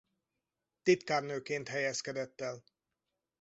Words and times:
Titkárnőként 0.83 1.67
helyezkedett 1.67 2.41
el. 2.41 2.63